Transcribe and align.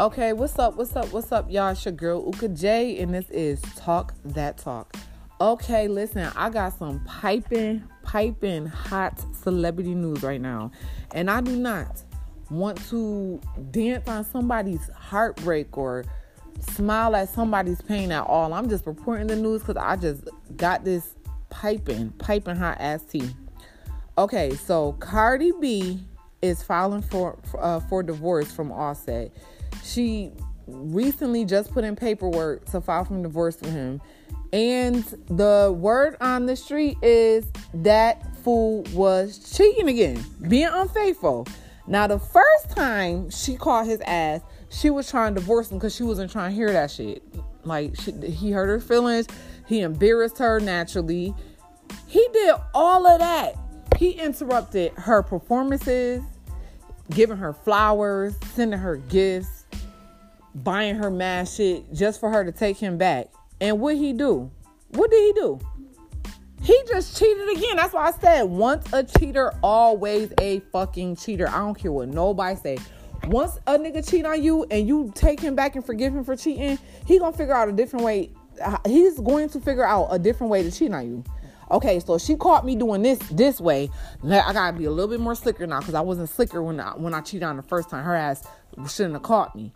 Okay, 0.00 0.32
what's 0.32 0.58
up? 0.58 0.76
What's 0.76 0.96
up? 0.96 1.12
What's 1.12 1.30
up, 1.30 1.50
y'all? 1.50 1.68
It's 1.68 1.84
your 1.84 1.92
girl 1.92 2.24
Uka 2.24 2.48
J, 2.48 3.00
and 3.00 3.12
this 3.12 3.28
is 3.28 3.60
Talk 3.76 4.14
That 4.24 4.56
Talk. 4.56 4.96
Okay, 5.42 5.88
listen, 5.88 6.32
I 6.34 6.48
got 6.48 6.78
some 6.78 7.04
piping, 7.04 7.84
piping 8.02 8.64
hot 8.64 9.22
celebrity 9.42 9.94
news 9.94 10.22
right 10.22 10.40
now, 10.40 10.70
and 11.12 11.30
I 11.30 11.42
do 11.42 11.54
not 11.54 12.02
want 12.48 12.82
to 12.88 13.42
dance 13.72 14.08
on 14.08 14.24
somebody's 14.24 14.88
heartbreak 14.96 15.76
or 15.76 16.06
smile 16.60 17.14
at 17.14 17.28
somebody's 17.28 17.82
pain 17.82 18.10
at 18.10 18.22
all. 18.22 18.54
I'm 18.54 18.70
just 18.70 18.86
reporting 18.86 19.26
the 19.26 19.36
news 19.36 19.60
because 19.60 19.76
I 19.76 19.96
just 19.96 20.26
got 20.56 20.82
this 20.82 21.14
piping, 21.50 22.08
piping 22.12 22.56
hot 22.56 22.78
ass 22.80 23.02
tea. 23.02 23.28
Okay, 24.16 24.54
so 24.54 24.92
Cardi 24.94 25.52
B 25.60 26.00
is 26.40 26.62
filing 26.62 27.02
for 27.02 27.38
uh, 27.58 27.80
for 27.80 28.02
divorce 28.02 28.50
from 28.50 28.72
Offset. 28.72 29.30
She 29.82 30.32
recently 30.66 31.44
just 31.44 31.72
put 31.72 31.84
in 31.84 31.96
paperwork 31.96 32.66
to 32.66 32.80
file 32.80 33.04
for 33.04 33.20
divorce 33.20 33.60
with 33.60 33.72
him, 33.72 34.00
and 34.52 35.04
the 35.28 35.74
word 35.76 36.16
on 36.20 36.46
the 36.46 36.56
street 36.56 36.96
is 37.02 37.46
that 37.74 38.36
fool 38.38 38.82
was 38.92 39.56
cheating 39.56 39.88
again, 39.88 40.24
being 40.48 40.68
unfaithful. 40.70 41.46
Now, 41.86 42.06
the 42.06 42.18
first 42.18 42.70
time 42.70 43.30
she 43.30 43.56
caught 43.56 43.86
his 43.86 44.00
ass, 44.02 44.42
she 44.68 44.90
was 44.90 45.10
trying 45.10 45.34
to 45.34 45.40
divorce 45.40 45.70
him 45.70 45.78
because 45.78 45.94
she 45.94 46.02
wasn't 46.02 46.30
trying 46.30 46.50
to 46.50 46.54
hear 46.54 46.72
that 46.72 46.90
shit. 46.90 47.22
Like 47.64 47.98
she, 48.00 48.12
he 48.12 48.50
hurt 48.52 48.68
her 48.68 48.80
feelings, 48.80 49.26
he 49.66 49.80
embarrassed 49.80 50.38
her 50.38 50.60
naturally. 50.60 51.34
He 52.06 52.26
did 52.32 52.54
all 52.74 53.06
of 53.06 53.18
that. 53.18 53.56
He 53.98 54.12
interrupted 54.12 54.92
her 54.92 55.22
performances, 55.22 56.22
giving 57.10 57.36
her 57.36 57.52
flowers, 57.52 58.34
sending 58.54 58.78
her 58.78 58.96
gifts, 58.96 59.59
buying 60.54 60.96
her 60.96 61.10
mad 61.10 61.48
shit 61.48 61.92
just 61.92 62.20
for 62.20 62.30
her 62.30 62.44
to 62.44 62.52
take 62.52 62.76
him 62.76 62.98
back. 62.98 63.28
And 63.60 63.80
what 63.80 63.96
he 63.96 64.12
do? 64.12 64.50
What 64.90 65.10
did 65.10 65.22
he 65.22 65.32
do? 65.40 65.60
He 66.62 66.78
just 66.88 67.18
cheated 67.18 67.56
again. 67.56 67.76
That's 67.76 67.94
why 67.94 68.08
I 68.08 68.12
said 68.12 68.42
once 68.42 68.92
a 68.92 69.02
cheater, 69.02 69.52
always 69.62 70.32
a 70.40 70.60
fucking 70.72 71.16
cheater. 71.16 71.48
I 71.48 71.58
don't 71.58 71.74
care 71.74 71.92
what 71.92 72.08
nobody 72.08 72.56
say. 72.56 72.78
Once 73.24 73.58
a 73.66 73.78
nigga 73.78 74.08
cheat 74.08 74.26
on 74.26 74.42
you 74.42 74.64
and 74.70 74.86
you 74.86 75.10
take 75.14 75.40
him 75.40 75.54
back 75.54 75.74
and 75.76 75.84
forgive 75.84 76.14
him 76.14 76.24
for 76.24 76.36
cheating, 76.36 76.78
he 77.06 77.18
gonna 77.18 77.36
figure 77.36 77.54
out 77.54 77.68
a 77.68 77.72
different 77.72 78.04
way. 78.04 78.30
He's 78.86 79.18
going 79.20 79.48
to 79.50 79.60
figure 79.60 79.86
out 79.86 80.08
a 80.10 80.18
different 80.18 80.50
way 80.50 80.62
to 80.62 80.70
cheat 80.70 80.92
on 80.92 81.06
you. 81.06 81.24
Okay, 81.70 82.00
so 82.00 82.18
she 82.18 82.34
caught 82.34 82.66
me 82.66 82.74
doing 82.74 83.02
this 83.02 83.18
this 83.30 83.60
way. 83.60 83.88
I 84.24 84.52
gotta 84.52 84.76
be 84.76 84.86
a 84.86 84.90
little 84.90 85.08
bit 85.08 85.20
more 85.20 85.34
slicker 85.34 85.66
now 85.66 85.78
because 85.78 85.94
I 85.94 86.00
wasn't 86.00 86.28
slicker 86.28 86.62
when 86.62 86.80
I, 86.80 86.90
when 86.90 87.14
I 87.14 87.20
cheated 87.20 87.44
on 87.44 87.56
the 87.56 87.62
first 87.62 87.88
time. 87.88 88.04
Her 88.04 88.16
ass 88.16 88.42
shouldn't 88.88 89.14
have 89.14 89.22
caught 89.22 89.54
me. 89.54 89.72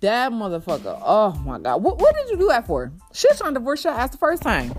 That 0.00 0.32
motherfucker. 0.32 1.00
Oh 1.02 1.32
my 1.44 1.58
god. 1.58 1.82
What, 1.82 1.98
what 1.98 2.14
did 2.14 2.30
you 2.30 2.36
do 2.36 2.48
that 2.48 2.66
for? 2.66 2.92
She 3.12 3.28
was 3.28 3.38
trying 3.38 3.54
to 3.54 3.60
divorce 3.60 3.84
your 3.84 3.94
ass 3.94 4.10
the 4.10 4.18
first 4.18 4.42
time. 4.42 4.74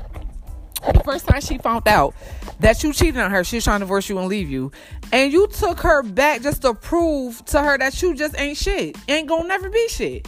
The 0.85 1.01
first 1.03 1.27
time 1.27 1.41
she 1.41 1.57
found 1.57 1.87
out 1.87 2.13
that 2.59 2.83
you 2.83 2.93
cheated 2.93 3.17
on 3.17 3.31
her, 3.31 3.43
she's 3.43 3.63
trying 3.63 3.79
to 3.79 3.85
divorce 3.85 4.09
you 4.09 4.19
and 4.19 4.27
leave 4.27 4.49
you. 4.49 4.71
And 5.11 5.33
you 5.33 5.47
took 5.47 5.79
her 5.79 6.03
back 6.03 6.43
just 6.43 6.61
to 6.61 6.75
prove 6.75 7.43
to 7.45 7.61
her 7.61 7.77
that 7.79 7.99
you 8.01 8.13
just 8.13 8.39
ain't 8.39 8.57
shit. 8.57 8.95
Ain't 9.07 9.27
gonna 9.27 9.47
never 9.47 9.69
be 9.69 9.87
shit. 9.87 10.27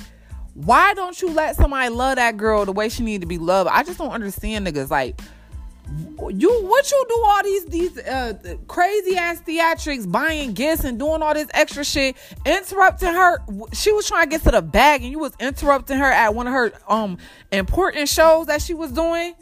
Why 0.55 0.93
don't 0.95 1.21
you 1.21 1.29
let 1.29 1.55
somebody 1.55 1.89
love 1.89 2.15
that 2.15 2.35
girl 2.37 2.65
the 2.65 2.73
way 2.73 2.89
she 2.89 3.03
need 3.03 3.21
to 3.21 3.27
be 3.27 3.37
loved? 3.37 3.69
I 3.71 3.83
just 3.83 3.99
don't 3.99 4.11
understand 4.11 4.65
niggas. 4.65 4.89
Like, 4.89 5.21
you 6.31 6.63
what 6.63 6.91
you 6.91 7.05
do 7.07 7.23
all 7.25 7.43
these 7.43 7.65
these 7.65 7.97
uh, 7.99 8.33
crazy 8.67 9.15
ass 9.15 9.41
theatrics 9.41 10.09
buying 10.11 10.53
gifts 10.53 10.83
and 10.83 10.99
doing 10.99 11.21
all 11.21 11.33
this 11.33 11.47
extra 11.53 11.83
shit 11.83 12.15
interrupting 12.45 13.13
her 13.13 13.37
she 13.73 13.91
was 13.91 14.07
trying 14.07 14.25
to 14.25 14.29
get 14.29 14.43
to 14.43 14.51
the 14.51 14.61
bag 14.61 15.01
and 15.01 15.11
you 15.11 15.19
was 15.19 15.33
interrupting 15.39 15.97
her 15.97 16.11
at 16.11 16.35
one 16.35 16.45
of 16.45 16.53
her 16.53 16.71
um 16.87 17.17
important 17.51 18.07
shows 18.09 18.47
that 18.47 18.61
she 18.61 18.73
was 18.73 18.91
doing 18.91 19.33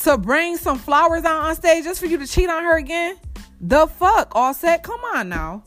to 0.00 0.16
bring 0.16 0.56
some 0.56 0.78
flowers 0.78 1.24
out 1.24 1.44
on 1.44 1.54
stage 1.54 1.84
just 1.84 2.00
for 2.00 2.06
you 2.06 2.16
to 2.18 2.26
cheat 2.26 2.48
on 2.48 2.64
her 2.64 2.76
again? 2.76 3.16
The 3.60 3.86
fuck, 3.86 4.34
Offset 4.34 4.82
Come 4.82 5.00
on 5.14 5.28
now. 5.28 5.62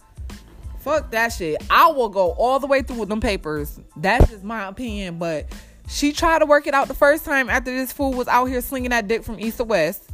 Fuck 0.79 1.11
that 1.11 1.29
shit. 1.29 1.63
I 1.69 1.91
will 1.91 2.09
go 2.09 2.31
all 2.31 2.59
the 2.59 2.67
way 2.67 2.81
through 2.81 2.97
with 2.97 3.09
them 3.09 3.21
papers. 3.21 3.79
That's 3.95 4.29
just 4.29 4.43
my 4.43 4.67
opinion. 4.67 5.17
But 5.17 5.45
she 5.87 6.11
tried 6.11 6.39
to 6.39 6.45
work 6.45 6.67
it 6.67 6.73
out 6.73 6.87
the 6.87 6.93
first 6.93 7.25
time 7.25 7.49
after 7.49 7.71
this 7.71 7.91
fool 7.91 8.13
was 8.13 8.27
out 8.27 8.45
here 8.45 8.61
slinging 8.61 8.91
that 8.91 9.07
dick 9.07 9.23
from 9.23 9.39
east 9.39 9.57
to 9.57 9.63
west. 9.63 10.09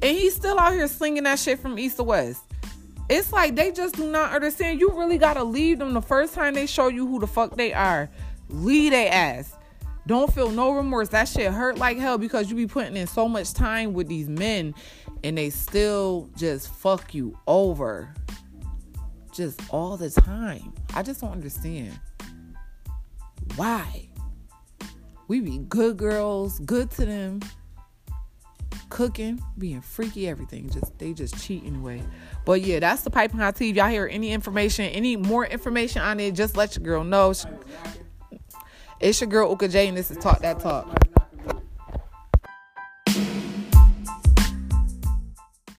And 0.00 0.16
he's 0.16 0.34
still 0.34 0.58
out 0.58 0.72
here 0.72 0.88
slinging 0.88 1.24
that 1.24 1.38
shit 1.38 1.60
from 1.60 1.78
east 1.78 1.96
to 1.96 2.02
west. 2.02 2.42
It's 3.08 3.32
like 3.32 3.54
they 3.54 3.72
just 3.72 3.96
do 3.96 4.10
not 4.10 4.32
understand. 4.32 4.80
You 4.80 4.90
really 4.90 5.18
gotta 5.18 5.44
leave 5.44 5.78
them 5.78 5.92
the 5.92 6.02
first 6.02 6.34
time 6.34 6.54
they 6.54 6.66
show 6.66 6.88
you 6.88 7.06
who 7.06 7.20
the 7.20 7.26
fuck 7.26 7.56
they 7.56 7.72
are. 7.72 8.08
Leave 8.48 8.92
they 8.92 9.08
ass. 9.08 9.54
Don't 10.06 10.32
feel 10.32 10.50
no 10.50 10.72
remorse. 10.72 11.10
That 11.10 11.28
shit 11.28 11.52
hurt 11.52 11.78
like 11.78 11.98
hell 11.98 12.18
because 12.18 12.50
you 12.50 12.56
be 12.56 12.66
putting 12.66 12.96
in 12.96 13.06
so 13.06 13.28
much 13.28 13.52
time 13.52 13.92
with 13.92 14.08
these 14.08 14.28
men 14.28 14.74
and 15.22 15.38
they 15.38 15.50
still 15.50 16.28
just 16.36 16.68
fuck 16.68 17.14
you 17.14 17.38
over. 17.46 18.12
Just 19.32 19.60
all 19.70 19.96
the 19.96 20.10
time. 20.10 20.72
I 20.94 21.02
just 21.02 21.20
don't 21.20 21.30
understand. 21.30 21.98
Why? 23.56 24.08
We 25.32 25.40
be 25.40 25.56
good 25.56 25.96
girls, 25.96 26.58
good 26.58 26.90
to 26.90 27.06
them, 27.06 27.40
cooking, 28.90 29.42
being 29.56 29.80
freaky, 29.80 30.28
everything. 30.28 30.68
Just 30.68 30.98
they 30.98 31.14
just 31.14 31.42
cheat 31.42 31.64
anyway. 31.64 32.02
But 32.44 32.60
yeah, 32.60 32.80
that's 32.80 33.00
the 33.00 33.08
piping 33.08 33.38
hot 33.38 33.56
tea. 33.56 33.70
If 33.70 33.76
y'all 33.76 33.88
hear 33.88 34.06
any 34.06 34.30
information, 34.30 34.84
any 34.84 35.16
more 35.16 35.46
information 35.46 36.02
on 36.02 36.20
it, 36.20 36.32
just 36.32 36.54
let 36.54 36.76
your 36.76 36.84
girl 36.84 37.02
know. 37.02 37.32
It's 39.00 39.22
your 39.22 39.30
girl 39.30 39.48
Uka 39.48 39.68
J, 39.68 39.88
and 39.88 39.96
this 39.96 40.10
is 40.10 40.18
Talk 40.18 40.40
That 40.40 40.60
Talk. 40.60 41.11